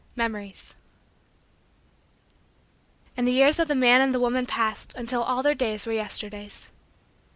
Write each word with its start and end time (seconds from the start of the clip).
MEMORIES 0.15 0.73
And 3.15 3.27
the 3.27 3.31
years 3.33 3.59
of 3.59 3.67
the 3.67 3.75
man 3.75 4.01
and 4.01 4.15
the 4.15 4.19
woman 4.19 4.47
passed 4.47 4.95
until 4.95 5.21
all 5.21 5.43
their 5.43 5.53
days 5.53 5.85
were 5.85 5.93
Yesterdays. 5.93 6.71